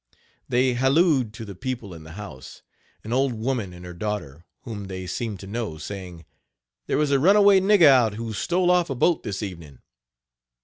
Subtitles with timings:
[0.49, 2.63] They hallooed to the people in the house,
[3.03, 6.25] an old woman and her daughter, whom they seemed to know, saying:
[6.87, 9.77] "There is a runaway nigger out, who stole off a boat this evening.